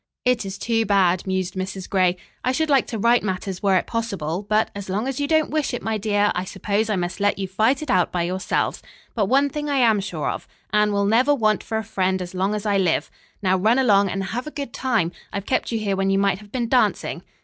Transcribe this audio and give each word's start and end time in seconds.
"It 0.25 0.47
is 0.47 0.57
too 0.57 0.83
bad," 0.83 1.27
mused 1.27 1.53
Mrs. 1.53 1.87
Gray. 1.87 2.17
"I 2.43 2.51
should 2.53 2.71
like 2.71 2.87
to 2.87 2.97
right 2.97 3.21
matters 3.21 3.61
were 3.61 3.75
it 3.77 3.85
possible, 3.85 4.47
but 4.49 4.71
as 4.75 4.89
long 4.89 5.07
as 5.07 5.19
you 5.19 5.27
don't 5.27 5.51
wish 5.51 5.75
it, 5.75 5.83
my 5.83 5.99
dear, 5.99 6.31
I 6.33 6.43
suppose 6.43 6.89
I 6.89 6.95
must 6.95 7.19
let 7.19 7.37
you 7.37 7.47
fight 7.47 7.83
it 7.83 7.91
out 7.91 8.11
by 8.11 8.23
yourselves. 8.23 8.81
But 9.13 9.27
one 9.27 9.47
thing 9.47 9.69
I 9.69 9.75
am 9.77 9.99
sure 9.99 10.31
of, 10.31 10.47
Anne 10.73 10.89
shall 10.89 11.05
never 11.05 11.35
want 11.35 11.61
for 11.63 11.77
a 11.77 11.83
friend 11.83 12.19
as 12.19 12.33
long 12.33 12.55
as 12.55 12.65
I 12.65 12.79
live. 12.79 13.11
Now 13.43 13.57
run 13.57 13.77
along 13.77 14.09
and 14.09 14.23
have 14.23 14.47
a 14.47 14.49
good 14.49 14.73
time. 14.73 15.11
I've 15.31 15.45
kept 15.45 15.71
you 15.71 15.77
here 15.77 15.95
when 15.95 16.09
you 16.09 16.17
might 16.17 16.39
have 16.39 16.51
been 16.51 16.67
dancing." 16.67 17.21